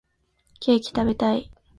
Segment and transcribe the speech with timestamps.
[0.59, 1.51] ケーキ食べたい